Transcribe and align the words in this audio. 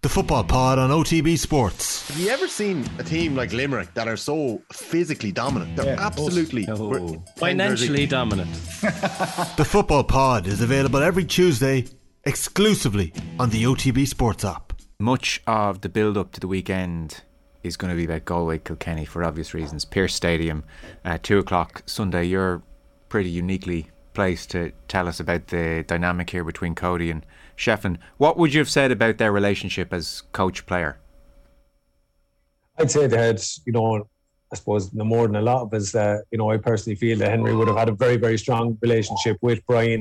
The 0.00 0.08
Football 0.08 0.44
Pod 0.44 0.78
on 0.78 0.90
OTB 0.90 1.36
Sports. 1.36 2.06
Have 2.06 2.20
you 2.20 2.28
ever 2.28 2.46
seen 2.46 2.88
a 3.00 3.02
team 3.02 3.34
like 3.34 3.52
Limerick 3.52 3.94
that 3.94 4.06
are 4.06 4.16
so 4.16 4.62
physically 4.72 5.32
dominant? 5.32 5.74
They're 5.74 5.86
Yeah, 5.86 6.06
absolutely 6.06 6.68
oh. 6.68 7.20
Financially 7.36 8.06
dominant. 8.06 8.48
The 9.56 9.66
Football 9.68 10.04
Pod 10.04 10.46
is 10.46 10.60
available 10.60 11.02
every 11.02 11.24
Tuesday 11.24 11.84
exclusively 12.22 13.12
on 13.40 13.50
the 13.50 13.64
OTB 13.64 14.06
Sports 14.06 14.44
app. 14.44 14.72
Much 15.00 15.42
of 15.48 15.80
the 15.80 15.88
build 15.88 16.16
up 16.16 16.30
to 16.32 16.38
the 16.38 16.46
weekend 16.46 17.22
is 17.64 17.76
going 17.76 17.90
to 17.90 17.96
be 17.96 18.04
about 18.04 18.24
Galway 18.24 18.58
Kilkenny 18.58 19.04
for 19.04 19.24
obvious 19.24 19.52
reasons. 19.52 19.84
Pearse 19.84 20.14
Stadium, 20.14 20.62
uh, 21.04 21.18
2 21.20 21.38
o'clock 21.38 21.82
Sunday. 21.86 22.22
You're 22.22 22.62
pretty 23.08 23.30
uniquely 23.30 23.90
placed 24.18 24.50
to 24.50 24.72
tell 24.88 25.06
us 25.06 25.20
about 25.20 25.46
the 25.46 25.84
dynamic 25.86 26.28
here 26.30 26.42
between 26.42 26.74
Cody 26.74 27.08
and 27.08 27.24
Shefflin. 27.56 27.98
What 28.16 28.36
would 28.36 28.52
you 28.52 28.58
have 28.58 28.68
said 28.68 28.90
about 28.90 29.18
their 29.18 29.30
relationship 29.30 29.92
as 29.92 30.24
coach 30.32 30.66
player? 30.66 30.98
I'd 32.80 32.90
say 32.90 33.06
they 33.06 33.16
had, 33.16 33.40
you 33.64 33.72
know, 33.72 34.08
I 34.52 34.56
suppose 34.56 34.92
no 34.92 35.04
more 35.04 35.28
than 35.28 35.36
a 35.36 35.40
lot 35.40 35.62
of 35.62 35.72
us. 35.72 35.94
Uh, 35.94 36.18
you 36.32 36.38
know, 36.38 36.50
I 36.50 36.56
personally 36.56 36.96
feel 36.96 37.16
that 37.18 37.30
Henry 37.30 37.54
would 37.54 37.68
have 37.68 37.76
had 37.76 37.88
a 37.88 37.92
very, 37.92 38.16
very 38.16 38.38
strong 38.38 38.76
relationship 38.82 39.36
with 39.40 39.64
Brian. 39.68 40.00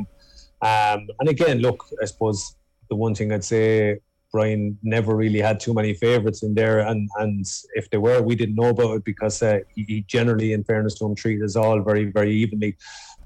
Um, 0.63 1.07
and 1.19 1.29
again, 1.29 1.59
look, 1.59 1.85
I 2.01 2.05
suppose 2.05 2.55
the 2.89 2.95
one 2.95 3.13
thing 3.13 3.31
I'd 3.31 3.43
say, 3.43 3.99
Brian 4.31 4.79
never 4.81 5.15
really 5.15 5.41
had 5.41 5.59
too 5.59 5.75
many 5.75 5.93
favourites 5.93 6.41
in 6.43 6.53
there, 6.53 6.79
and 6.79 7.07
and 7.19 7.45
if 7.75 7.89
there 7.91 8.01
were, 8.01 8.21
we 8.21 8.35
didn't 8.35 8.55
know 8.55 8.69
about 8.69 8.95
it 8.95 9.03
because 9.05 9.41
uh, 9.41 9.59
he, 9.73 9.83
he 9.83 10.01
generally, 10.01 10.53
in 10.53 10.63
fairness 10.63 10.95
to 10.95 11.05
him, 11.05 11.15
treated 11.15 11.45
us 11.45 11.55
all 11.55 11.79
very, 11.81 12.05
very 12.05 12.33
evenly. 12.33 12.75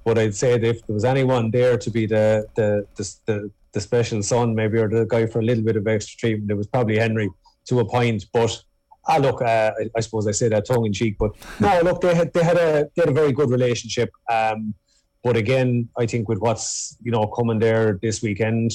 But 0.03 0.17
I'd 0.17 0.35
say 0.35 0.57
that 0.57 0.67
if 0.67 0.85
there 0.87 0.93
was 0.93 1.05
anyone 1.05 1.51
there 1.51 1.77
to 1.77 1.89
be 1.89 2.05
the 2.05 2.47
the 2.55 2.85
the, 2.95 3.15
the, 3.25 3.51
the 3.73 3.81
special 3.81 4.21
son, 4.23 4.55
maybe, 4.55 4.77
or 4.77 4.89
the 4.89 5.05
guy 5.05 5.25
for 5.25 5.39
a 5.39 5.43
little 5.43 5.63
bit 5.63 5.77
of 5.77 5.87
extra 5.87 6.17
treatment, 6.17 6.51
it 6.51 6.55
was 6.55 6.67
probably 6.67 6.97
Henry 6.97 7.29
to 7.65 7.79
a 7.79 7.85
point. 7.85 8.25
But 8.33 8.63
Ah, 9.07 9.17
look, 9.17 9.41
uh, 9.41 9.71
I, 9.79 9.89
I 9.95 9.99
suppose 9.99 10.27
I 10.27 10.31
say 10.31 10.47
that 10.49 10.67
tongue 10.67 10.85
in 10.85 10.93
cheek, 10.93 11.15
but 11.17 11.31
no, 11.59 11.81
look, 11.83 12.01
they 12.01 12.13
had 12.13 12.33
they 12.33 12.43
had 12.43 12.57
a 12.57 12.87
they 12.95 13.01
had 13.01 13.09
a 13.09 13.13
very 13.13 13.31
good 13.31 13.49
relationship. 13.49 14.11
Um, 14.29 14.73
but 15.23 15.37
again, 15.37 15.89
I 15.97 16.05
think 16.05 16.29
with 16.29 16.39
what's 16.39 16.97
you 17.01 17.11
know 17.11 17.27
coming 17.27 17.59
there 17.59 17.99
this 18.01 18.21
weekend, 18.21 18.71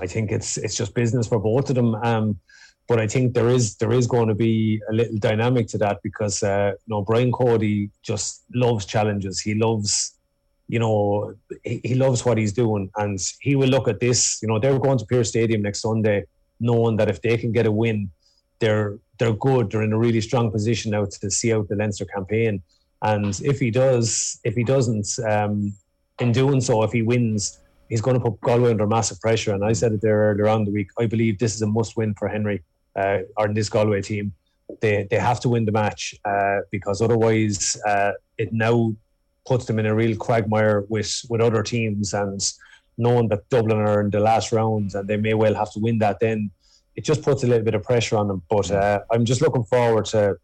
I 0.00 0.06
think 0.06 0.30
it's 0.30 0.56
it's 0.56 0.76
just 0.76 0.94
business 0.94 1.26
for 1.26 1.38
both 1.38 1.68
of 1.68 1.74
them. 1.74 1.94
Um, 1.96 2.38
but 2.86 3.00
I 3.00 3.06
think 3.06 3.34
there 3.34 3.48
is 3.48 3.76
there 3.76 3.92
is 3.92 4.06
going 4.06 4.28
to 4.28 4.34
be 4.34 4.80
a 4.90 4.92
little 4.92 5.18
dynamic 5.18 5.68
to 5.68 5.78
that 5.78 5.98
because 6.02 6.42
uh, 6.42 6.72
you 6.86 6.94
know 6.94 7.02
Brian 7.02 7.32
Cody 7.32 7.90
just 8.02 8.44
loves 8.54 8.86
challenges. 8.86 9.40
He 9.40 9.54
loves 9.54 10.14
you 10.68 10.78
know 10.78 11.34
he, 11.62 11.80
he 11.84 11.94
loves 11.94 12.24
what 12.24 12.38
he's 12.38 12.52
doing, 12.52 12.90
and 12.96 13.18
he 13.40 13.56
will 13.56 13.68
look 13.68 13.88
at 13.88 14.00
this. 14.00 14.38
You 14.42 14.48
know 14.48 14.58
they're 14.58 14.78
going 14.78 14.98
to 14.98 15.06
Pearse 15.06 15.28
Stadium 15.28 15.62
next 15.62 15.80
Sunday, 15.82 16.24
knowing 16.60 16.96
that 16.96 17.08
if 17.08 17.20
they 17.22 17.36
can 17.36 17.52
get 17.52 17.66
a 17.66 17.72
win, 17.72 18.10
they're 18.58 18.98
they're 19.18 19.34
good. 19.34 19.70
They're 19.70 19.82
in 19.82 19.92
a 19.92 19.98
really 19.98 20.20
strong 20.20 20.50
position 20.50 20.92
now 20.92 21.06
to 21.06 21.30
see 21.30 21.52
out 21.52 21.68
the 21.68 21.76
Leinster 21.76 22.04
campaign. 22.04 22.62
And 23.02 23.38
if 23.44 23.60
he 23.60 23.70
does, 23.70 24.40
if 24.44 24.54
he 24.54 24.64
doesn't, 24.64 25.08
um, 25.28 25.74
in 26.20 26.32
doing 26.32 26.60
so, 26.60 26.82
if 26.82 26.92
he 26.92 27.02
wins, 27.02 27.60
he's 27.88 28.00
going 28.00 28.14
to 28.14 28.20
put 28.20 28.40
Galway 28.40 28.70
under 28.70 28.86
massive 28.86 29.20
pressure. 29.20 29.52
And 29.52 29.64
I 29.64 29.72
said 29.72 29.92
it 29.92 30.00
there 30.00 30.30
earlier 30.30 30.48
on 30.48 30.64
the 30.64 30.70
week. 30.70 30.88
I 30.98 31.06
believe 31.06 31.38
this 31.38 31.54
is 31.54 31.62
a 31.62 31.66
must-win 31.66 32.14
for 32.14 32.28
Henry 32.28 32.62
uh, 32.96 33.18
or 33.36 33.48
this 33.48 33.68
Galway 33.68 34.00
team. 34.00 34.32
They 34.80 35.06
they 35.10 35.18
have 35.18 35.40
to 35.40 35.50
win 35.50 35.66
the 35.66 35.72
match 35.72 36.14
uh, 36.24 36.60
because 36.70 37.02
otherwise, 37.02 37.76
uh, 37.86 38.12
it 38.38 38.52
now 38.52 38.96
puts 39.46 39.66
them 39.66 39.78
in 39.78 39.86
a 39.86 39.94
real 39.94 40.16
quagmire 40.16 40.84
with 40.88 41.22
with 41.28 41.40
other 41.40 41.62
teams 41.62 42.14
and 42.14 42.40
knowing 42.96 43.28
that 43.28 43.48
Dublin 43.50 43.78
are 43.78 44.00
in 44.00 44.10
the 44.10 44.20
last 44.20 44.52
round 44.52 44.94
and 44.94 45.08
they 45.08 45.16
may 45.16 45.34
well 45.34 45.54
have 45.54 45.72
to 45.72 45.80
win 45.80 45.98
that 45.98 46.20
then 46.20 46.50
it 46.96 47.04
just 47.04 47.22
puts 47.22 47.42
a 47.42 47.46
little 47.46 47.64
bit 47.64 47.74
of 47.74 47.82
pressure 47.82 48.16
on 48.16 48.28
them. 48.28 48.42
But 48.48 48.70
uh, 48.70 49.00
I'm 49.10 49.24
just 49.24 49.40
looking 49.40 49.64
forward 49.64 50.06
to. 50.06 50.36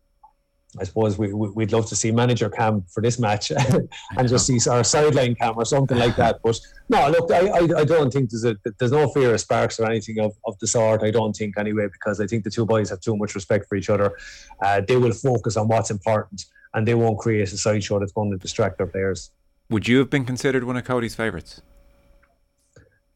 I 0.79 0.85
suppose 0.85 1.19
we, 1.19 1.33
we, 1.33 1.49
would 1.49 1.73
love 1.73 1.89
to 1.89 1.97
see 1.97 2.13
manager 2.13 2.49
cam 2.49 2.85
for 2.95 3.01
this 3.03 3.19
match 3.19 3.51
and 4.17 4.29
just 4.29 4.47
see 4.47 4.61
our 4.71 4.85
sideline 4.85 5.35
cam 5.35 5.55
or 5.57 5.65
something 5.65 5.99
like 5.99 6.15
that. 6.15 6.39
But 6.45 6.61
no, 6.89 7.11
look, 7.11 7.33
I, 7.33 7.49
I, 7.49 7.81
I 7.81 7.85
don't 7.85 8.13
think 8.13 8.31
there's 8.31 8.45
a, 8.45 8.57
there's 8.79 8.93
no 8.93 9.09
fear 9.09 9.35
of 9.35 9.41
sparks 9.41 9.81
or 9.81 9.91
anything 9.91 10.21
of, 10.21 10.33
of 10.47 10.57
the 10.61 10.69
sort. 10.69 11.03
I 11.03 11.11
don't 11.11 11.33
think 11.33 11.59
anyway 11.59 11.89
because 11.93 12.21
I 12.21 12.29
think 12.29 12.45
the 12.45 12.51
two 12.51 12.65
boys 12.65 12.91
have 12.91 13.01
too 13.01 13.17
much 13.17 13.35
respect 13.35 13.67
for 13.69 13.75
each 13.75 13.91
other. 13.91 14.17
Uh, 14.63 14.81
they 14.87 14.97
will 14.97 15.11
focus 15.11 15.57
on 15.57 15.67
what's 15.67 15.91
important 15.91 16.45
and 16.75 16.87
they 16.87 16.95
won't 16.95 17.19
create 17.19 17.53
a 17.53 17.57
sideshow 17.57 17.99
that's 17.99 18.13
going 18.13 18.31
to 18.31 18.37
distract 18.39 18.79
their 18.79 18.87
players. 18.87 19.31
Would 19.71 19.87
you 19.89 19.99
have 19.99 20.11
been 20.11 20.25
considered 20.25 20.65
one 20.65 20.77
of 20.77 20.85
Cody's 20.85 21.15
favourites? 21.15 21.63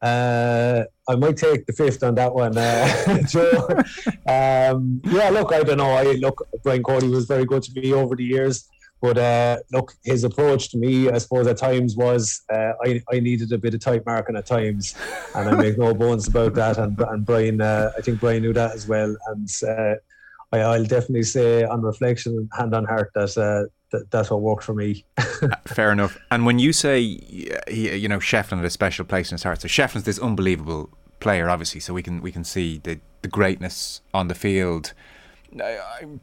Uh, 0.01 0.85
I 1.09 1.17
might 1.17 1.37
take 1.37 1.65
the 1.67 1.73
fifth 1.73 2.03
on 2.03 2.15
that 2.17 2.35
one, 2.35 2.57
uh, 2.59 3.23
Joe. 3.27 3.67
um, 4.29 5.01
yeah, 5.05 5.31
look, 5.31 5.53
I 5.53 5.63
don't 5.63 5.79
know. 5.79 5.93
I 5.93 6.13
look, 6.13 6.47
Brian 6.63 6.83
Cody 6.83 7.09
was 7.09 7.25
very 7.25 7.47
good 7.47 7.63
to 7.63 7.81
me 7.81 7.93
over 7.95 8.15
the 8.15 8.25
years, 8.25 8.69
but 9.01 9.17
uh, 9.17 9.59
look, 9.73 9.95
his 10.05 10.25
approach 10.25 10.71
to 10.71 10.79
me, 10.79 11.11
I 11.11 11.19
suppose, 11.19 11.47
at 11.47 11.57
times 11.57 11.97
was 11.97 12.43
uh, 12.53 12.73
I, 12.85 13.03
I 13.11 13.21
needed 13.21 13.53
a 13.53 13.59
bit 13.59 13.73
of 13.73 13.81
tight 13.81 14.05
marking 14.05 14.37
at 14.37 14.45
times, 14.47 14.95
and 15.35 15.49
I 15.49 15.55
make 15.55 15.79
no 15.79 15.95
bones 15.95 16.29
about 16.29 16.55
that. 16.55 16.77
And, 16.77 16.99
and 17.01 17.25
Brian, 17.25 17.63
uh, 17.63 17.93
I 17.97 18.01
think 18.03 18.21
Brian 18.21 18.43
knew 18.43 18.53
that 18.53 18.73
as 18.73 18.87
well. 18.87 19.17
And 19.29 19.49
uh, 19.67 19.95
I, 20.55 20.75
I'll 20.75 20.85
definitely 20.85 21.23
say, 21.23 21.65
on 21.65 21.83
reflection, 21.83 22.49
hand 22.57 22.75
on 22.75 22.85
heart, 22.85 23.11
that. 23.15 23.35
that 23.35 23.71
that's 24.11 24.29
what 24.29 24.41
worked 24.41 24.65
for 24.65 24.75
me. 24.75 25.05
Fair 25.67 25.93
enough. 25.93 26.19
And 26.31 26.45
when 26.45 26.59
you 26.59 26.73
say, 26.73 26.99
you 26.99 28.09
know, 28.09 28.19
Shefflin 28.19 28.57
had 28.57 28.65
a 28.65 28.71
special 28.71 29.05
place 29.05 29.31
in 29.31 29.37
his 29.37 29.45
heart, 29.45 29.61
so 29.61 29.69
Shefflin's 29.69 30.03
this 30.03 30.19
unbelievable 30.19 30.91
player, 31.21 31.49
obviously. 31.49 31.81
So 31.81 31.95
we 31.95 32.03
can 32.03 32.21
we 32.21 32.33
can 32.33 32.45
see 32.45 32.79
the 32.79 33.01
the 33.23 33.29
greatness 33.29 34.03
on 34.13 34.29
the 34.29 34.35
field. 34.35 34.93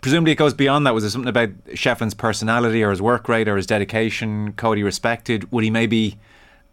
Presumably, 0.01 0.33
it 0.33 0.35
goes 0.35 0.53
beyond 0.53 0.85
that. 0.85 0.93
Was 0.93 1.03
there 1.03 1.09
something 1.09 1.29
about 1.29 1.49
Shefflin's 1.69 2.13
personality, 2.13 2.83
or 2.83 2.89
his 2.91 3.01
work 3.01 3.29
rate, 3.29 3.47
or 3.47 3.55
his 3.55 3.65
dedication? 3.65 4.53
Cody 4.53 4.83
respected. 4.83 5.51
Would 5.51 5.63
he 5.63 5.69
maybe? 5.69 6.19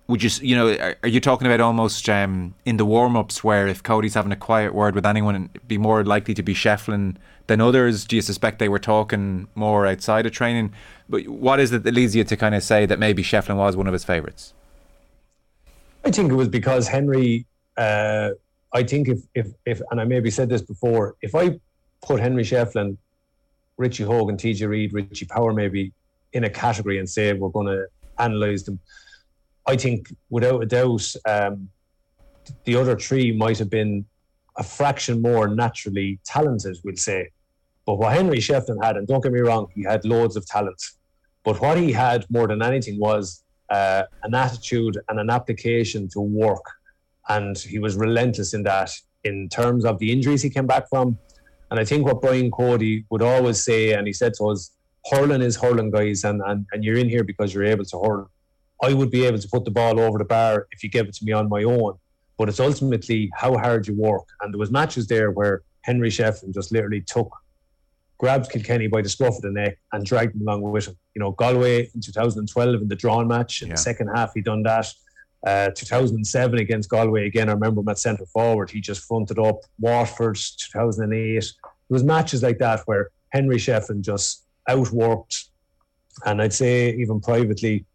Would 0.09 0.23
you 0.23 0.31
you 0.43 0.57
know? 0.57 0.95
Are 1.03 1.09
you 1.09 1.21
talking 1.21 1.47
about 1.47 1.61
almost 1.61 2.09
um, 2.09 2.55
in 2.65 2.77
the 2.77 2.85
warm 2.85 3.17
ups 3.17 3.45
where 3.45 3.69
if 3.69 3.83
Cody's 3.83 4.15
having 4.15 4.33
a 4.33 4.37
quiet 4.37 4.75
word 4.75 4.95
with 4.95 5.07
anyone, 5.07 5.51
it'd 5.55 5.69
be 5.69 5.79
more 5.79 6.05
likely 6.05 6.35
to 6.35 6.43
be 6.43 6.55
Shefflin 6.55 7.17
than 7.49 7.61
others? 7.61 8.05
Do 8.05 8.17
you 8.17 8.23
suspect 8.23 8.59
they 8.61 8.69
were 8.69 8.79
talking 8.79 9.49
more 9.55 9.87
outside 9.87 10.25
of 10.27 10.33
training? 10.33 10.73
But 11.09 11.27
what 11.27 11.59
is 11.59 11.73
it 11.73 11.83
that 11.83 11.95
leads 11.95 12.15
you 12.15 12.23
to 12.25 12.37
kind 12.37 12.55
of 12.55 12.63
say 12.63 12.87
that 12.87 12.99
maybe 12.99 13.23
Shefflin 13.23 13.57
was 13.57 13.77
one 13.77 13.87
of 13.87 13.93
his 13.93 14.05
favourites? 14.05 14.55
I 16.05 16.11
think 16.11 16.31
it 16.31 16.35
was 16.35 16.49
because 16.49 16.87
Henry. 16.87 17.45
Uh, 17.77 18.31
I 18.73 18.83
think 18.83 19.09
if, 19.09 19.21
if 19.35 19.49
if 19.65 19.81
and 19.91 20.01
I 20.01 20.05
maybe 20.05 20.31
said 20.31 20.49
this 20.49 20.63
before, 20.63 21.17
if 21.23 21.35
I 21.35 21.59
put 22.03 22.21
Henry 22.21 22.45
Shefflin, 22.45 22.97
Richie 23.77 24.05
Hogan, 24.05 24.37
TJ 24.37 24.69
Reid, 24.69 24.93
Richie 24.93 25.27
Power 25.27 25.53
maybe 25.53 25.93
in 26.33 26.45
a 26.45 26.51
category 26.51 26.99
and 26.99 27.09
say 27.09 27.33
we're 27.33 27.49
going 27.49 27.67
to 27.67 27.87
analyse 28.19 28.65
them, 28.65 28.79
I 29.67 29.77
think 29.77 30.15
without 30.29 30.63
a 30.63 30.67
doubt 30.67 31.13
um, 31.27 31.71
the 32.65 32.77
other 32.77 32.97
three 32.99 33.33
might 33.33 33.59
have 33.59 33.71
been 33.71 34.05
a 34.57 34.63
fraction 34.63 35.23
more 35.23 35.49
naturally 35.49 36.19
talented, 36.25 36.77
we'll 36.85 36.97
say. 36.97 37.31
But 37.89 37.95
what 38.01 38.13
Henry 38.13 38.37
Shefflin 38.37 38.85
had, 38.85 38.99
and 38.99 39.07
don't 39.07 39.23
get 39.23 39.33
me 39.33 39.41
wrong, 39.41 39.69
he 39.75 39.83
had 39.83 40.05
loads 40.05 40.37
of 40.37 40.45
talent. 40.45 40.79
But 41.43 41.59
what 41.63 41.79
he 41.79 41.91
had 41.91 42.27
more 42.29 42.47
than 42.47 42.61
anything 42.61 43.01
was 43.01 43.45
uh, 43.71 44.03
an 44.25 44.35
attitude 44.35 44.99
and 45.09 45.19
an 45.19 45.31
application 45.31 46.07
to 46.11 46.21
work. 46.21 46.63
And 47.31 47.57
he 47.57 47.79
was 47.79 47.97
relentless 47.97 48.53
in 48.53 48.63
that 48.65 48.91
in 49.25 49.49
terms 49.49 49.87
of 49.87 49.99
the 50.01 50.13
injuries 50.13 50.43
he 50.43 50.51
came 50.51 50.67
back 50.67 50.91
from. 50.91 51.17
And 51.71 51.81
I 51.81 51.85
think 51.87 52.05
what 52.05 52.21
Brian 52.21 52.51
Cody 52.51 53.07
would 53.09 53.23
always 53.23 53.65
say, 53.65 53.95
and 53.95 54.07
he 54.07 54.13
said 54.13 54.35
to 54.35 54.51
us, 54.51 54.71
hurling 55.11 55.41
is 55.41 55.57
hurling, 55.57 55.91
guys, 55.91 56.25
and, 56.25 56.43
and, 56.45 56.67
and 56.73 56.85
you're 56.85 56.99
in 56.99 57.09
here 57.09 57.25
because 57.25 57.55
you're 57.55 57.65
able 57.65 57.87
to 57.87 57.99
hurl. 57.99 58.31
I 58.83 58.93
would 58.93 59.11
be 59.11 59.25
able 59.25 59.39
to 59.39 59.49
put 59.49 59.65
the 59.65 59.71
ball 59.71 59.99
over 59.99 60.19
the 60.19 60.27
bar 60.27 60.67
if 60.73 60.83
you 60.83 60.91
gave 60.91 61.07
it 61.09 61.15
to 61.15 61.25
me 61.25 61.33
on 61.33 61.49
my 61.49 61.63
own. 61.63 61.95
But 62.37 62.51
it's 62.51 62.61
ultimately 62.61 63.31
how 63.35 63.57
hard 63.57 63.89
you 63.89 63.95
work. 63.95 64.27
And 64.43 64.53
there 64.53 64.59
was 64.59 64.71
matches 64.71 65.07
there 65.07 65.31
where 65.31 65.63
Henry 65.85 66.11
Shefflin 66.11 66.53
just 66.53 66.71
literally 66.71 67.01
took 67.01 67.33
grabbed 68.19 68.51
Kilkenny 68.51 68.89
by 68.89 69.01
the 69.03 69.09
scruff 69.09 69.37
of 69.37 69.43
the 69.43 69.51
neck 69.51 69.79
and 69.93 70.05
dragged 70.05 70.35
them 70.35 70.47
along 70.47 70.63
with 70.63 70.87
him. 70.89 70.97
You 71.15 71.21
know, 71.21 71.31
Galway 71.33 71.89
in 71.95 72.01
2012 72.01 72.83
in 72.83 72.89
the 72.89 72.97
drawn 72.97 73.29
match 73.29 73.63
in 73.63 73.69
Yeah. 73.69 73.75
the 73.75 73.81
second 73.81 74.09
half, 74.15 74.33
he 74.35 74.41
done 74.41 74.63
that. 74.65 74.87
Uh, 75.47 75.71
2007 75.73 76.59
against 76.59 76.91
Galway 76.91 77.27
again. 77.27 77.49
I 77.49 77.53
remember 77.53 77.81
him 77.81 77.89
at 77.89 77.99
centre 77.99 78.27
forward. 78.27 78.71
He 78.71 78.81
just 78.81 79.05
fronted 79.05 79.39
up. 79.39 79.61
Waterford 79.79 80.35
2008. 80.37 81.35
There 81.45 81.51
was 81.89 82.03
matches 82.03 82.43
like 82.43 82.59
that 82.59 82.81
where 82.87 83.11
Henry 83.33 83.57
Shefflin 83.57 84.01
just 84.01 84.45
outworked. 84.69 85.45
And 86.27 86.43
I'd 86.43 86.53
say 86.53 86.91
even 86.95 87.21
privately, 87.21 87.87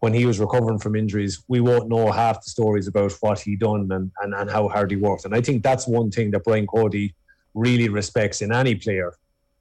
when 0.00 0.14
he 0.14 0.24
was 0.24 0.40
recovering 0.40 0.78
from 0.78 0.96
injuries, 0.96 1.42
we 1.48 1.60
won't 1.60 1.88
know 1.90 2.10
half 2.10 2.42
the 2.42 2.50
stories 2.50 2.86
about 2.86 3.12
what 3.20 3.40
he 3.40 3.56
done 3.56 3.88
and, 3.92 4.10
and, 4.22 4.34
and 4.34 4.50
how 4.50 4.68
hard 4.68 4.90
he 4.90 4.96
worked. 4.96 5.26
And 5.26 5.34
I 5.34 5.42
think 5.42 5.62
that's 5.62 5.86
one 5.86 6.10
thing 6.10 6.30
that 6.30 6.44
Brian 6.44 6.66
Cody 6.66 7.14
really 7.54 7.88
respects 7.90 8.40
in 8.40 8.52
any 8.52 8.74
player. 8.74 9.12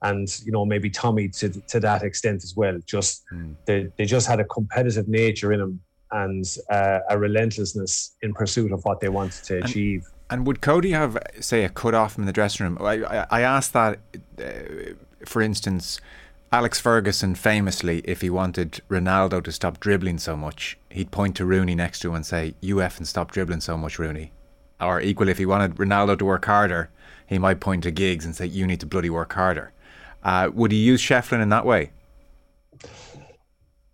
And, 0.01 0.27
you 0.45 0.51
know, 0.51 0.65
maybe 0.65 0.89
Tommy 0.89 1.29
to, 1.29 1.49
to 1.49 1.79
that 1.79 2.03
extent 2.03 2.43
as 2.43 2.55
well. 2.55 2.77
Just 2.85 3.23
they, 3.65 3.87
they 3.97 4.05
just 4.05 4.27
had 4.27 4.39
a 4.39 4.43
competitive 4.43 5.07
nature 5.07 5.53
in 5.53 5.59
them 5.59 5.79
and 6.11 6.57
uh, 6.69 6.99
a 7.09 7.17
relentlessness 7.17 8.15
in 8.21 8.33
pursuit 8.33 8.71
of 8.71 8.83
what 8.85 8.99
they 8.99 9.09
wanted 9.09 9.43
to 9.45 9.57
achieve. 9.63 10.05
And 10.29 10.45
would 10.47 10.61
Cody 10.61 10.91
have, 10.91 11.17
say, 11.39 11.63
a 11.63 11.69
cut 11.69 11.93
off 11.93 12.17
in 12.17 12.25
the 12.25 12.33
dressing 12.33 12.65
room? 12.65 12.77
I, 12.81 13.03
I, 13.03 13.27
I 13.29 13.41
asked 13.41 13.73
that, 13.73 13.99
uh, 14.39 14.93
for 15.25 15.41
instance, 15.41 15.99
Alex 16.51 16.79
Ferguson 16.79 17.35
famously, 17.35 17.99
if 18.05 18.21
he 18.21 18.29
wanted 18.29 18.81
Ronaldo 18.89 19.43
to 19.43 19.51
stop 19.51 19.79
dribbling 19.79 20.19
so 20.19 20.37
much, 20.37 20.77
he'd 20.89 21.11
point 21.11 21.35
to 21.35 21.45
Rooney 21.45 21.75
next 21.75 21.99
to 21.99 22.09
him 22.09 22.15
and 22.15 22.25
say, 22.25 22.55
You 22.61 22.77
effing 22.77 23.05
stop 23.05 23.31
dribbling 23.31 23.61
so 23.61 23.77
much, 23.77 23.99
Rooney. 23.99 24.31
Or 24.79 25.01
equally, 25.01 25.31
if 25.31 25.37
he 25.37 25.45
wanted 25.45 25.75
Ronaldo 25.75 26.17
to 26.19 26.25
work 26.25 26.45
harder, 26.45 26.89
he 27.27 27.37
might 27.37 27.59
point 27.59 27.83
to 27.83 27.91
Giggs 27.91 28.25
and 28.25 28.35
say, 28.35 28.45
You 28.45 28.65
need 28.65 28.79
to 28.79 28.85
bloody 28.85 29.09
work 29.09 29.33
harder. 29.33 29.73
Uh, 30.25 30.49
would 30.53 30.71
he 30.71 30.79
use 30.79 30.99
Shefflin 31.01 31.41
in 31.41 31.49
that 31.49 31.65
way? 31.65 31.91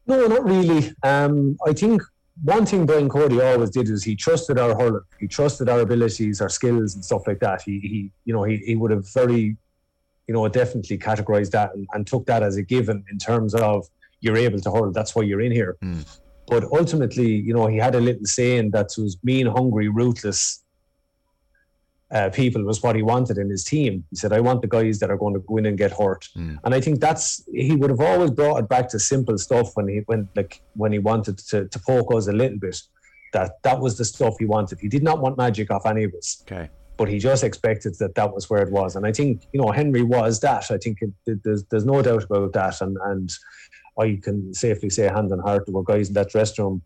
No, 0.07 0.25
not 0.27 0.45
really. 0.45 0.93
Um, 1.03 1.57
I 1.67 1.73
think 1.73 2.01
one 2.43 2.65
thing 2.65 2.85
Brian 2.85 3.09
Cody 3.09 3.41
always 3.41 3.69
did 3.69 3.89
is 3.89 4.03
he 4.03 4.15
trusted 4.15 4.57
our 4.57 4.73
hurling. 4.73 5.03
He 5.19 5.27
trusted 5.27 5.67
our 5.67 5.81
abilities, 5.81 6.39
our 6.39 6.49
skills, 6.49 6.95
and 6.95 7.03
stuff 7.03 7.27
like 7.27 7.39
that. 7.41 7.61
He, 7.61 7.79
he 7.79 8.11
you 8.23 8.33
know, 8.33 8.43
he, 8.43 8.57
he 8.57 8.75
would 8.75 8.91
have 8.91 9.11
very, 9.13 9.57
you 10.27 10.33
know, 10.33 10.47
definitely 10.47 10.97
categorized 10.97 11.51
that 11.51 11.75
and, 11.75 11.85
and 11.93 12.07
took 12.07 12.25
that 12.27 12.43
as 12.43 12.55
a 12.55 12.63
given 12.63 13.03
in 13.11 13.17
terms 13.17 13.53
of 13.53 13.85
you're 14.21 14.37
able 14.37 14.59
to 14.61 14.71
hurl. 14.71 14.91
That's 14.91 15.13
why 15.13 15.23
you're 15.23 15.41
in 15.41 15.51
here. 15.51 15.77
Mm. 15.83 16.05
But 16.47 16.63
ultimately, 16.63 17.29
you 17.29 17.53
know, 17.53 17.67
he 17.67 17.77
had 17.77 17.95
a 17.95 17.99
little 17.99 18.25
saying 18.25 18.71
that 18.71 18.87
was 18.97 19.17
mean, 19.23 19.47
hungry, 19.47 19.89
ruthless, 19.89 20.60
uh, 22.13 22.29
people 22.29 22.63
was 22.63 22.83
what 22.83 22.95
he 22.95 23.01
wanted 23.01 23.37
in 23.37 23.49
his 23.49 23.63
team. 23.63 24.03
He 24.09 24.15
said, 24.15 24.33
I 24.33 24.39
want 24.39 24.61
the 24.61 24.67
guys 24.67 24.99
that 24.99 25.09
are 25.09 25.17
going 25.17 25.33
to 25.33 25.39
go 25.39 25.57
in 25.57 25.65
and 25.65 25.77
get 25.77 25.91
hurt. 25.91 26.27
Mm. 26.37 26.59
And 26.63 26.75
I 26.75 26.81
think 26.81 26.99
that's 26.99 27.43
he 27.53 27.75
would 27.75 27.89
have 27.89 28.01
always 28.01 28.31
brought 28.31 28.57
it 28.57 28.69
back 28.69 28.89
to 28.89 28.99
simple 28.99 29.37
stuff 29.37 29.71
when 29.75 29.87
he 29.87 30.01
when 30.05 30.27
like 30.35 30.61
when 30.73 30.91
he 30.91 30.99
wanted 30.99 31.37
to, 31.37 31.67
to 31.67 31.79
poke 31.79 32.13
us 32.13 32.27
a 32.27 32.33
little 32.33 32.59
bit. 32.59 32.81
That 33.33 33.63
that 33.63 33.79
was 33.79 33.97
the 33.97 34.03
stuff 34.03 34.35
he 34.39 34.45
wanted. 34.45 34.79
He 34.79 34.89
did 34.89 35.03
not 35.03 35.21
want 35.21 35.37
magic 35.37 35.71
off 35.71 35.85
any 35.85 36.03
of 36.03 36.13
us. 36.13 36.43
Okay. 36.43 36.69
But 36.97 37.07
he 37.07 37.17
just 37.17 37.43
expected 37.43 37.95
that 37.99 38.13
that 38.15 38.33
was 38.33 38.49
where 38.49 38.61
it 38.61 38.71
was. 38.71 38.95
And 38.97 39.07
I 39.07 39.13
think, 39.13 39.47
you 39.53 39.61
know, 39.61 39.71
Henry 39.71 40.03
was 40.03 40.41
that. 40.41 40.69
I 40.69 40.77
think 40.77 40.99
it, 41.01 41.41
there's, 41.43 41.63
there's 41.71 41.85
no 41.85 42.01
doubt 42.01 42.25
about 42.25 42.53
that. 42.53 42.81
And, 42.81 42.97
and 43.05 43.31
I 43.97 44.19
can 44.21 44.53
safely 44.53 44.89
say, 44.89 45.07
hand 45.07 45.31
on 45.31 45.39
heart, 45.39 45.65
there 45.65 45.73
were 45.73 45.83
guys 45.83 46.09
in 46.09 46.13
that 46.15 46.29
dressing 46.29 46.63
room 46.63 46.81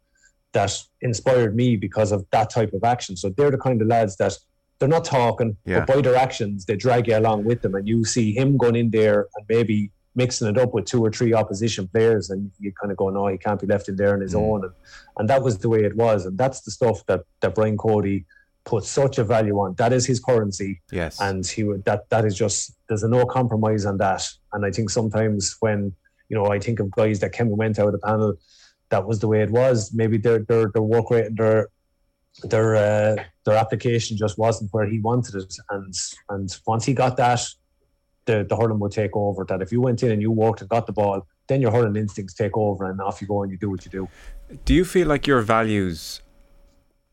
that 0.53 0.71
inspired 1.01 1.55
me 1.55 1.75
because 1.75 2.11
of 2.13 2.25
that 2.31 2.49
type 2.49 2.71
of 2.73 2.83
action. 2.83 3.17
So 3.17 3.29
they're 3.29 3.51
the 3.51 3.57
kind 3.57 3.81
of 3.81 3.87
lads 3.87 4.15
that 4.17 4.37
they're 4.79 4.89
not 4.89 5.05
talking, 5.05 5.55
yeah. 5.65 5.79
but 5.79 5.95
by 5.95 6.01
their 6.01 6.15
actions, 6.15 6.65
they 6.65 6.75
drag 6.75 7.07
you 7.07 7.17
along 7.17 7.45
with 7.45 7.61
them. 7.61 7.75
And 7.75 7.87
you 7.87 8.03
see 8.03 8.33
him 8.33 8.57
going 8.57 8.75
in 8.75 8.89
there 8.89 9.27
and 9.35 9.45
maybe 9.47 9.91
mixing 10.15 10.47
it 10.47 10.57
up 10.57 10.73
with 10.73 10.85
two 10.85 11.03
or 11.03 11.11
three 11.11 11.33
opposition 11.33 11.87
players, 11.87 12.29
and 12.29 12.51
you 12.59 12.71
kind 12.81 12.91
of 12.91 12.97
go, 12.97 13.09
no, 13.09 13.27
he 13.27 13.37
can't 13.37 13.59
be 13.59 13.67
left 13.67 13.89
in 13.89 13.95
there 13.95 14.13
on 14.13 14.21
his 14.21 14.33
mm. 14.33 14.41
own. 14.41 14.63
And, 14.63 14.73
and 15.17 15.29
that 15.29 15.41
was 15.43 15.57
the 15.57 15.69
way 15.69 15.83
it 15.83 15.95
was. 15.95 16.25
And 16.25 16.37
that's 16.37 16.61
the 16.61 16.71
stuff 16.71 17.05
that, 17.07 17.21
that 17.41 17.55
Brian 17.55 17.77
Cody 17.77 18.25
put 18.63 18.83
such 18.83 19.17
a 19.17 19.23
value 19.23 19.59
on. 19.59 19.75
That 19.75 19.93
is 19.93 20.05
his 20.05 20.19
currency. 20.19 20.81
Yes. 20.91 21.21
And 21.21 21.45
he 21.45 21.63
would, 21.63 21.85
that, 21.85 22.09
that 22.09 22.25
is 22.25 22.35
just, 22.35 22.75
there's 22.87 23.03
a 23.03 23.09
no 23.09 23.25
compromise 23.25 23.85
on 23.85 23.97
that. 23.97 24.27
And 24.53 24.65
I 24.65 24.71
think 24.71 24.89
sometimes 24.89 25.55
when, 25.59 25.93
you 26.29 26.35
know, 26.35 26.47
I 26.47 26.59
think 26.59 26.79
of 26.79 26.89
guys 26.91 27.19
that 27.19 27.31
came 27.31 27.47
and 27.47 27.57
went 27.57 27.77
out 27.77 27.87
of 27.87 27.91
the 27.91 27.99
panel, 27.99 28.35
that 28.89 29.05
was 29.05 29.19
the 29.19 29.27
way 29.27 29.41
it 29.41 29.51
was. 29.51 29.93
Maybe 29.93 30.17
their, 30.17 30.39
their, 30.39 30.69
their 30.69 30.81
work 30.81 31.11
rate 31.11 31.27
and 31.27 31.37
their, 31.37 31.67
their 32.43 32.75
uh, 32.75 33.23
their 33.45 33.55
application 33.55 34.17
just 34.17 34.37
wasn't 34.37 34.73
where 34.73 34.85
he 34.85 34.99
wanted 34.99 35.35
it, 35.35 35.55
and 35.69 35.93
and 36.29 36.57
once 36.67 36.85
he 36.85 36.93
got 36.93 37.17
that, 37.17 37.41
the 38.25 38.45
the 38.47 38.55
hurling 38.55 38.79
would 38.79 38.91
take 38.91 39.15
over. 39.15 39.45
That 39.45 39.61
if 39.61 39.71
you 39.71 39.81
went 39.81 40.03
in 40.03 40.11
and 40.11 40.21
you 40.21 40.31
worked 40.31 40.61
and 40.61 40.69
got 40.69 40.85
the 40.85 40.93
ball, 40.93 41.25
then 41.47 41.61
your 41.61 41.71
hurling 41.71 41.95
instincts 41.95 42.33
take 42.33 42.57
over, 42.57 42.89
and 42.89 42.99
off 43.01 43.21
you 43.21 43.27
go 43.27 43.43
and 43.43 43.51
you 43.51 43.57
do 43.57 43.69
what 43.69 43.85
you 43.85 43.91
do. 43.91 44.09
Do 44.65 44.73
you 44.73 44.85
feel 44.85 45.07
like 45.07 45.27
your 45.27 45.41
values 45.41 46.21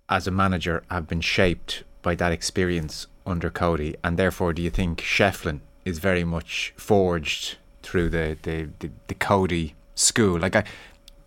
as 0.08 0.26
a 0.26 0.30
manager 0.30 0.82
have 0.90 1.06
been 1.06 1.20
shaped 1.20 1.84
by 2.02 2.14
that 2.16 2.32
experience 2.32 3.06
under 3.24 3.50
Cody, 3.50 3.94
and 4.02 4.18
therefore 4.18 4.52
do 4.52 4.60
you 4.60 4.70
think 4.70 5.00
Shefflin 5.00 5.60
is 5.84 5.98
very 5.98 6.24
much 6.24 6.74
forged 6.76 7.56
through 7.82 8.10
the 8.10 8.36
the, 8.42 8.70
the, 8.80 8.90
the 9.06 9.14
Cody 9.14 9.74
school? 9.94 10.40
Like 10.40 10.56
I, 10.56 10.64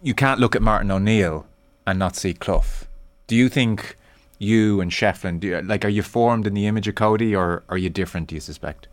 you 0.03 0.13
can't 0.13 0.39
look 0.39 0.55
at 0.55 0.61
Martin 0.61 0.91
O'Neill 0.91 1.47
and 1.87 1.97
not 1.97 2.17
see 2.17 2.33
Clough 2.33 2.87
do 3.27 3.35
you 3.35 3.49
think 3.49 3.97
you 4.39 4.81
and 4.81 4.91
Shefflin, 4.91 5.39
do 5.39 5.47
you, 5.47 5.61
like, 5.61 5.85
are 5.85 5.89
you 5.89 6.03
formed 6.03 6.45
in 6.47 6.53
the 6.53 6.67
image 6.67 6.87
of 6.87 6.95
Cody, 6.95 7.35
or 7.35 7.63
are 7.69 7.77
you 7.77 7.89
different? 7.89 8.27
Do 8.27 8.35
you 8.35 8.41
suspect? 8.41 8.87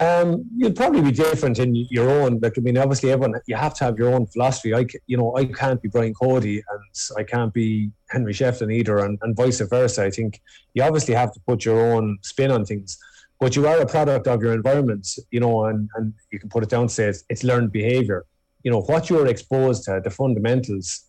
Um, 0.00 0.44
you'd 0.56 0.76
probably 0.76 1.02
be 1.02 1.10
different 1.10 1.58
in 1.58 1.74
your 1.74 2.08
own. 2.08 2.38
Like, 2.40 2.56
I 2.56 2.60
mean, 2.60 2.78
obviously, 2.78 3.10
everyone 3.10 3.40
you 3.46 3.56
have 3.56 3.74
to 3.74 3.84
have 3.84 3.98
your 3.98 4.14
own 4.14 4.26
philosophy. 4.26 4.72
I, 4.72 4.86
you 5.06 5.16
know, 5.16 5.36
I 5.36 5.44
can't 5.46 5.82
be 5.82 5.88
Brian 5.88 6.14
Cody, 6.14 6.62
and 6.70 7.18
I 7.18 7.24
can't 7.24 7.52
be 7.52 7.90
Henry 8.08 8.32
Shefflin 8.32 8.72
either, 8.72 8.98
and, 8.98 9.18
and 9.22 9.36
vice 9.36 9.60
versa. 9.60 10.04
I 10.04 10.10
think 10.10 10.40
you 10.74 10.84
obviously 10.84 11.14
have 11.14 11.32
to 11.34 11.40
put 11.40 11.64
your 11.64 11.80
own 11.92 12.18
spin 12.22 12.52
on 12.52 12.64
things, 12.64 12.96
but 13.40 13.56
you 13.56 13.66
are 13.66 13.78
a 13.80 13.86
product 13.86 14.28
of 14.28 14.40
your 14.40 14.54
environment, 14.54 15.08
you 15.32 15.40
know, 15.40 15.64
and 15.64 15.90
and 15.96 16.14
you 16.30 16.38
can 16.38 16.48
put 16.48 16.62
it 16.62 16.70
down 16.70 16.88
say 16.88 17.06
it's, 17.06 17.24
it's 17.28 17.42
learned 17.42 17.72
behavior. 17.72 18.24
You 18.62 18.70
know, 18.70 18.82
what 18.82 19.10
you're 19.10 19.26
exposed 19.26 19.84
to, 19.84 20.00
the 20.02 20.10
fundamentals 20.10 21.07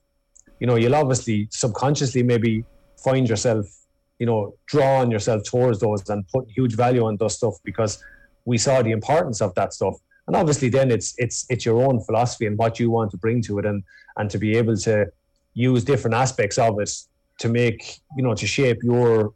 you 0.60 0.68
know, 0.68 0.76
you'll 0.76 0.96
obviously 0.96 1.48
subconsciously 1.52 2.24
maybe 2.24 2.66
find 3.04 3.28
yourself, 3.28 3.66
you 4.20 4.26
know, 4.26 4.54
drawing 4.68 5.12
yourself 5.12 5.44
towards 5.44 5.80
those 5.80 6.08
and 6.10 6.28
putting 6.28 6.50
huge 6.50 6.76
value 6.76 7.06
on 7.06 7.18
those 7.18 7.36
stuff 7.36 7.56
because 7.64 8.04
we 8.46 8.58
saw 8.58 8.82
the 8.82 8.92
importance 8.92 9.42
of 9.42 9.56
that 9.56 9.74
stuff. 9.74 9.96
And 10.28 10.36
obviously 10.36 10.70
then 10.70 10.92
it's 10.92 11.16
it's 11.18 11.46
it's 11.50 11.66
your 11.66 11.82
own 11.84 12.02
philosophy 12.02 12.46
and 12.46 12.58
what 12.58 12.80
you 12.80 12.92
want 12.92 13.12
to 13.12 13.18
bring 13.18 13.42
to 13.44 13.60
it 13.60 13.66
and 13.66 13.84
and 14.18 14.30
to 14.30 14.38
be 14.38 14.58
able 14.58 14.78
to 14.78 15.08
use 15.54 15.84
different 15.84 16.16
aspects 16.16 16.58
of 16.58 16.80
it 16.80 16.92
to 17.40 17.50
make, 17.50 18.00
you 18.16 18.24
know, 18.24 18.36
to 18.36 18.46
shape 18.46 18.84
your 18.84 19.34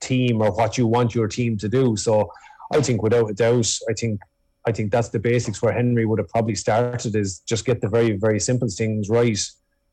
team 0.00 0.42
or 0.42 0.50
what 0.52 0.76
you 0.76 0.86
want 0.86 1.14
your 1.14 1.28
team 1.28 1.56
to 1.58 1.68
do. 1.68 1.96
So 1.96 2.30
I 2.72 2.80
think 2.80 3.02
without 3.02 3.30
a 3.30 3.34
doubt, 3.34 3.70
I 3.88 3.94
think 3.94 4.20
I 4.66 4.72
think 4.72 4.90
that's 4.90 5.10
the 5.10 5.20
basics 5.20 5.62
where 5.62 5.72
Henry 5.72 6.04
would 6.04 6.18
have 6.18 6.28
probably 6.28 6.56
started 6.56 7.14
is 7.14 7.38
just 7.40 7.64
get 7.64 7.80
the 7.80 7.88
very, 7.88 8.16
very 8.16 8.40
simple 8.40 8.68
things 8.68 9.08
right 9.08 9.38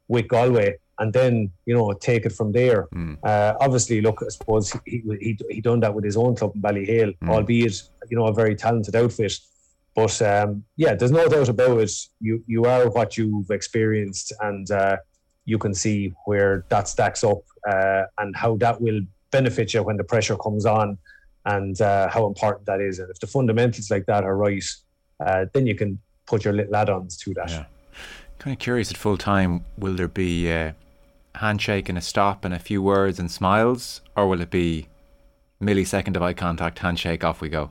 with 0.08 0.28
Galway 0.28 0.78
and 1.00 1.12
then 1.14 1.52
you 1.66 1.74
know 1.74 1.92
take 1.94 2.26
it 2.26 2.34
from 2.34 2.52
there. 2.52 2.88
Mm. 2.96 3.18
Uh, 3.24 3.54
obviously, 3.60 4.02
look, 4.02 4.22
I 4.24 4.30
suppose 4.30 4.72
he, 4.86 5.04
he 5.20 5.38
he 5.50 5.62
done 5.62 5.80
that 5.82 5.94
with 5.94 6.04
his 6.04 6.18
own 6.18 6.36
club 6.36 6.54
in 6.56 6.62
Ballyhale, 6.62 7.18
mm. 7.18 7.30
albeit 7.30 7.82
you 8.10 8.18
know 8.18 8.28
a 8.28 8.34
very 8.34 8.56
talented 8.56 8.96
outfit. 8.96 9.34
But 9.96 10.22
um, 10.22 10.64
yeah, 10.76 10.96
there's 10.96 11.12
no 11.12 11.28
doubt 11.28 11.50
about 11.50 11.80
it. 11.80 11.92
You 12.20 12.44
you 12.48 12.66
are 12.66 12.90
what 12.90 13.18
you've 13.18 13.50
experienced, 13.50 14.34
and 14.42 14.70
uh, 14.72 14.98
you 15.46 15.58
can 15.58 15.74
see 15.74 16.14
where 16.26 16.66
that 16.70 16.88
stacks 16.88 17.24
up 17.24 17.42
uh, 17.68 18.04
and 18.20 18.36
how 18.36 18.58
that 18.58 18.80
will 18.80 19.02
benefit 19.32 19.74
you 19.74 19.84
when 19.84 19.98
the 19.98 20.04
pressure 20.04 20.38
comes 20.38 20.66
on, 20.66 20.98
and 21.46 21.80
uh, 21.82 22.10
how 22.10 22.28
important 22.28 22.66
that 22.68 22.82
is. 22.82 23.00
And 23.00 23.10
if 23.10 23.20
the 23.20 23.28
fundamentals 23.28 23.90
like 23.90 24.06
that 24.06 24.24
are 24.24 24.38
right, 24.38 24.64
uh, 25.20 25.46
then 25.54 25.66
you 25.66 25.76
can 25.76 26.00
put 26.26 26.46
your 26.46 26.54
little 26.54 26.76
add-ons 26.76 27.18
to 27.18 27.34
that. 27.34 27.50
Yeah. 27.50 27.66
Kind 28.40 28.54
of 28.54 28.60
curious 28.60 28.92
at 28.92 28.98
full 28.98 29.18
time, 29.18 29.64
will 29.78 29.96
there 29.96 30.08
be 30.08 30.50
a 30.50 30.76
handshake 31.36 31.90
and 31.90 31.98
a 31.98 32.02
stop 32.02 32.46
and 32.46 32.54
a 32.54 32.60
few 32.60 32.82
words 32.82 33.20
and 33.20 33.32
smiles, 33.32 34.02
or 34.16 34.28
will 34.28 34.42
it 34.42 34.50
be 34.50 34.88
millisecond 35.62 36.16
of 36.16 36.22
eye 36.22 36.34
contact, 36.34 36.80
handshake, 36.80 37.24
off 37.24 37.42
we 37.42 37.50
go? 37.50 37.70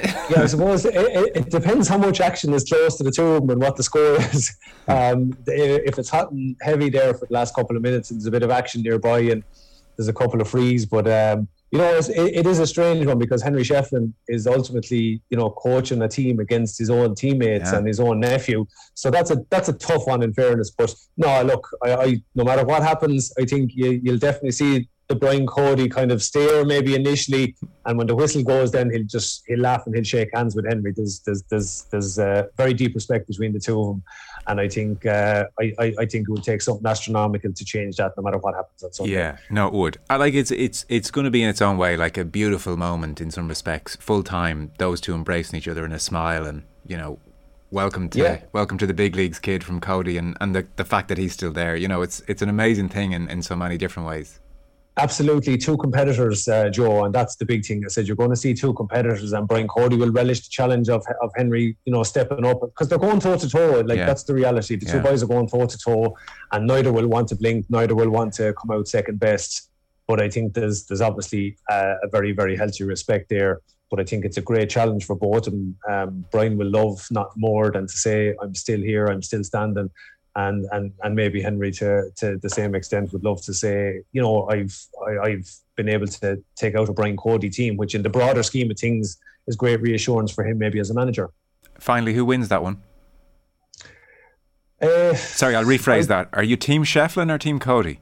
yeah, 0.00 0.42
I 0.42 0.46
suppose 0.46 0.84
it, 0.84 0.94
it, 0.94 1.50
depends 1.50 1.86
how 1.86 1.98
much 1.98 2.20
action 2.20 2.52
is 2.52 2.64
close 2.64 2.96
to 2.96 3.04
the 3.04 3.12
two 3.12 3.24
of 3.24 3.40
them 3.42 3.50
and 3.50 3.60
what 3.60 3.76
the 3.76 3.82
score 3.82 4.16
is. 4.16 4.56
Um, 4.88 5.36
if 5.46 5.98
it's 5.98 6.08
hot 6.08 6.32
and 6.32 6.56
heavy 6.62 6.88
there 6.88 7.14
for 7.14 7.26
the 7.26 7.34
last 7.34 7.54
couple 7.54 7.76
of 7.76 7.82
minutes, 7.82 8.10
and 8.10 8.18
there's 8.18 8.26
a 8.26 8.30
bit 8.30 8.42
of 8.42 8.50
action 8.50 8.82
nearby, 8.82 9.20
and 9.20 9.44
there's 9.96 10.08
a 10.08 10.12
couple 10.12 10.40
of 10.40 10.48
frees, 10.48 10.86
but 10.86 11.06
um, 11.06 11.46
you 11.70 11.78
know, 11.78 11.96
it, 11.96 12.08
it 12.08 12.46
is 12.46 12.58
a 12.60 12.66
strange 12.66 13.04
one 13.04 13.18
because 13.18 13.42
Henry 13.42 13.62
Shefflin 13.62 14.12
is 14.26 14.46
ultimately, 14.46 15.20
you 15.28 15.36
know, 15.36 15.50
coaching 15.50 16.00
a 16.02 16.08
team 16.08 16.40
against 16.40 16.78
his 16.78 16.88
own 16.88 17.14
teammates 17.14 17.72
yeah. 17.72 17.78
and 17.78 17.86
his 17.86 18.00
own 18.00 18.20
nephew. 18.20 18.64
So 18.94 19.10
that's 19.10 19.30
a 19.30 19.44
that's 19.50 19.68
a 19.68 19.74
tough 19.74 20.06
one 20.06 20.22
in 20.22 20.32
fairness. 20.32 20.70
But 20.70 20.94
no, 21.16 21.42
look, 21.42 21.68
I, 21.82 21.94
I 21.94 22.22
no 22.34 22.44
matter 22.44 22.64
what 22.64 22.82
happens, 22.82 23.32
I 23.38 23.44
think 23.44 23.72
you, 23.74 24.00
you'll 24.02 24.18
definitely 24.18 24.52
see 24.52 24.88
the 25.08 25.14
Brian 25.14 25.46
Cody 25.46 25.88
kind 25.88 26.12
of 26.12 26.22
stare 26.22 26.64
maybe 26.66 26.94
initially, 26.94 27.56
and 27.86 27.96
when 27.96 28.06
the 28.06 28.14
whistle 28.14 28.42
goes, 28.42 28.70
then 28.70 28.90
he'll 28.90 29.04
just 29.04 29.42
he'll 29.46 29.58
laugh 29.60 29.86
and 29.86 29.94
he'll 29.94 30.04
shake 30.04 30.28
hands 30.34 30.54
with 30.54 30.66
Henry. 30.66 30.92
There's 30.92 31.20
there's 31.20 31.42
there's 31.44 31.86
there's 31.90 32.18
a 32.18 32.48
very 32.58 32.74
deep 32.74 32.94
respect 32.94 33.26
between 33.26 33.54
the 33.54 33.58
two 33.58 33.80
of 33.80 33.86
them, 33.86 34.02
and 34.46 34.60
I 34.60 34.68
think 34.68 35.06
uh, 35.06 35.46
I, 35.58 35.72
I, 35.78 35.94
I 36.00 36.06
think 36.06 36.28
it 36.28 36.30
would 36.30 36.44
take 36.44 36.60
something 36.60 36.86
astronomical 36.86 37.52
to 37.52 37.64
change 37.64 37.96
that, 37.96 38.12
no 38.18 38.22
matter 38.22 38.36
what 38.36 38.54
happens 38.54 38.82
on 38.82 38.92
Sunday. 38.92 39.14
Yeah, 39.14 39.38
no, 39.48 39.66
it 39.66 39.72
would. 39.72 39.98
I 40.10 40.16
like 40.16 40.34
it's 40.34 40.50
it's 40.50 40.84
it's 40.90 41.10
going 41.10 41.24
to 41.24 41.30
be 41.30 41.42
in 41.42 41.48
its 41.48 41.62
own 41.62 41.78
way 41.78 41.96
like 41.96 42.18
a 42.18 42.24
beautiful 42.24 42.76
moment 42.76 43.20
in 43.20 43.30
some 43.30 43.48
respects. 43.48 43.96
Full 43.96 44.22
time, 44.22 44.72
those 44.76 45.00
two 45.00 45.14
embracing 45.14 45.58
each 45.58 45.68
other 45.68 45.86
in 45.86 45.92
a 45.92 45.98
smile, 45.98 46.44
and 46.44 46.64
you 46.86 46.98
know, 46.98 47.18
welcome 47.70 48.10
to 48.10 48.18
yeah. 48.18 48.40
welcome 48.52 48.76
to 48.76 48.86
the 48.86 48.94
big 48.94 49.16
leagues, 49.16 49.38
kid 49.38 49.64
from 49.64 49.80
Cody, 49.80 50.18
and 50.18 50.36
and 50.38 50.54
the 50.54 50.66
the 50.76 50.84
fact 50.84 51.08
that 51.08 51.16
he's 51.16 51.32
still 51.32 51.52
there. 51.52 51.76
You 51.76 51.88
know, 51.88 52.02
it's 52.02 52.20
it's 52.28 52.42
an 52.42 52.50
amazing 52.50 52.90
thing 52.90 53.12
in 53.12 53.26
in 53.30 53.42
so 53.42 53.56
many 53.56 53.78
different 53.78 54.06
ways. 54.06 54.38
Absolutely, 55.00 55.56
two 55.56 55.76
competitors, 55.76 56.48
uh, 56.48 56.68
Joe, 56.70 57.04
and 57.04 57.14
that's 57.14 57.36
the 57.36 57.46
big 57.46 57.64
thing. 57.64 57.84
I 57.84 57.88
said 57.88 58.08
you're 58.08 58.16
going 58.16 58.30
to 58.30 58.36
see 58.36 58.52
two 58.52 58.74
competitors, 58.74 59.32
and 59.32 59.46
Brian 59.46 59.68
Cody 59.68 59.96
will 59.96 60.10
relish 60.10 60.40
the 60.40 60.50
challenge 60.50 60.88
of 60.88 61.04
of 61.22 61.30
Henry, 61.36 61.76
you 61.84 61.92
know, 61.92 62.02
stepping 62.02 62.44
up 62.44 62.60
because 62.60 62.88
they're 62.88 62.98
going 62.98 63.20
toe 63.20 63.36
to 63.36 63.48
toe. 63.48 63.80
Like 63.86 63.98
yeah. 63.98 64.06
that's 64.06 64.24
the 64.24 64.34
reality. 64.34 64.74
The 64.74 64.86
yeah. 64.86 64.92
two 64.92 65.00
boys 65.00 65.22
are 65.22 65.26
going 65.26 65.48
toe 65.48 65.66
to 65.66 65.78
toe, 65.78 66.16
and 66.50 66.66
neither 66.66 66.92
will 66.92 67.06
want 67.06 67.28
to 67.28 67.36
blink, 67.36 67.66
neither 67.70 67.94
will 67.94 68.10
want 68.10 68.32
to 68.34 68.52
come 68.54 68.72
out 68.72 68.88
second 68.88 69.20
best. 69.20 69.70
but 70.08 70.20
I 70.20 70.28
think 70.28 70.54
there's 70.54 70.86
there's 70.86 71.02
obviously 71.02 71.56
a, 71.70 71.94
a 72.02 72.08
very 72.10 72.32
very 72.32 72.56
healthy 72.56 72.84
respect 72.84 73.28
there. 73.28 73.60
But 73.90 74.00
I 74.00 74.04
think 74.04 74.24
it's 74.24 74.36
a 74.36 74.42
great 74.42 74.68
challenge 74.68 75.04
for 75.04 75.16
both 75.16 75.46
and. 75.46 75.74
Um, 75.88 76.24
Brian 76.32 76.58
will 76.58 76.70
love 76.70 77.06
not 77.10 77.30
more 77.36 77.70
than 77.70 77.86
to 77.86 77.96
say 78.06 78.34
I'm 78.42 78.54
still 78.54 78.80
here, 78.80 79.06
I'm 79.06 79.22
still 79.22 79.44
standing, 79.44 79.90
and 80.38 80.66
and 80.70 80.92
and 81.02 81.14
maybe 81.16 81.42
Henry 81.42 81.72
to 81.72 82.10
to 82.16 82.38
the 82.38 82.48
same 82.48 82.74
extent 82.74 83.12
would 83.12 83.24
love 83.24 83.42
to 83.42 83.52
say, 83.52 84.00
you 84.12 84.22
know, 84.22 84.48
I've 84.48 84.76
I, 85.24 85.30
have 85.30 85.48
been 85.74 85.88
able 85.88 86.06
to 86.06 86.42
take 86.54 86.76
out 86.76 86.88
a 86.88 86.92
Brian 86.92 87.16
Cody 87.16 87.50
team, 87.50 87.76
which 87.76 87.94
in 87.94 88.02
the 88.02 88.08
broader 88.08 88.42
scheme 88.44 88.70
of 88.70 88.78
things 88.78 89.18
is 89.48 89.56
great 89.56 89.80
reassurance 89.80 90.30
for 90.30 90.44
him, 90.46 90.58
maybe 90.58 90.78
as 90.78 90.90
a 90.90 90.94
manager. 90.94 91.30
Finally, 91.80 92.14
who 92.14 92.24
wins 92.24 92.48
that 92.48 92.62
one? 92.62 92.82
Uh, 94.80 95.14
Sorry, 95.14 95.56
I'll 95.56 95.64
rephrase 95.64 96.04
I, 96.04 96.06
that. 96.06 96.28
Are 96.32 96.44
you 96.44 96.56
Team 96.56 96.84
Shefflin 96.84 97.32
or 97.32 97.38
Team 97.38 97.58
Cody? 97.58 98.00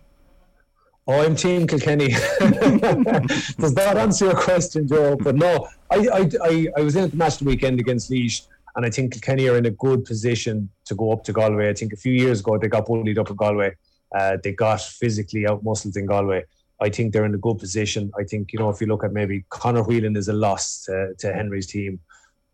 Oh, 1.07 1.25
I'm 1.25 1.37
Team 1.37 1.66
Kilkenny. 1.66 2.09
Does 3.59 3.75
that 3.75 3.97
answer 3.97 4.26
your 4.26 4.35
question, 4.35 4.88
Joe? 4.88 5.16
But 5.16 5.37
no, 5.37 5.69
I, 5.90 6.09
I, 6.12 6.31
I, 6.43 6.66
I 6.76 6.81
was 6.83 6.97
in 6.97 7.05
at 7.05 7.12
the 7.12 7.16
match 7.16 7.38
the 7.38 7.45
weekend 7.45 7.81
against 7.81 8.11
Laois, 8.11 8.47
and 8.76 8.85
I 8.85 8.90
think 8.90 9.12
Kilkenny 9.12 9.49
are 9.49 9.56
in 9.56 9.66
a 9.66 9.71
good 9.71 10.04
position 10.04 10.68
to 10.85 10.95
go 10.95 11.11
up 11.11 11.25
to 11.25 11.33
Galway. 11.33 11.71
I 11.71 11.75
think 11.75 11.95
a 11.95 11.97
few 11.97 12.12
years 12.12 12.40
ago 12.40 12.59
they 12.59 12.68
got 12.68 12.87
bullied 12.87 13.18
up 13.18 13.30
in 13.30 13.37
Galway. 13.37 13.75
Uh, 14.14 14.37
they 14.42 14.52
got 14.52 14.80
physically 14.83 15.42
outmuscled 15.42 15.97
in 15.97 16.06
Galway. 16.06 16.45
I 16.80 16.90
think 16.90 17.12
they're 17.12 17.25
in 17.25 17.35
a 17.35 17.38
good 17.38 17.59
position. 17.59 18.12
I 18.18 18.25
think, 18.25 18.52
you 18.52 18.59
know, 18.59 18.68
if 18.68 18.80
you 18.83 18.87
look 18.87 19.02
at 19.02 19.14
maybe 19.14 19.45
Conor 19.49 19.83
Whelan 19.83 20.14
is 20.14 20.28
a 20.28 20.35
loss 20.35 20.85
to, 20.85 21.14
to 21.18 21.33
Henry's 21.33 21.66
team. 21.66 22.00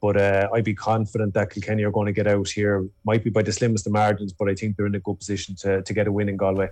But 0.00 0.16
uh, 0.16 0.48
I'd 0.54 0.64
be 0.64 0.74
confident 0.74 1.34
that 1.34 1.50
Kilkenny 1.50 1.82
are 1.82 1.90
going 1.90 2.06
to 2.06 2.12
get 2.12 2.28
out 2.28 2.48
here. 2.48 2.86
Might 3.04 3.24
be 3.24 3.30
by 3.30 3.42
the 3.42 3.52
slimmest 3.52 3.86
of 3.86 3.92
margins, 3.92 4.32
but 4.32 4.48
I 4.48 4.54
think 4.54 4.76
they're 4.76 4.86
in 4.86 4.94
a 4.94 5.00
good 5.00 5.18
position 5.18 5.56
to, 5.56 5.82
to 5.82 5.92
get 5.92 6.06
a 6.06 6.12
win 6.12 6.28
in 6.28 6.36
Galway. 6.36 6.70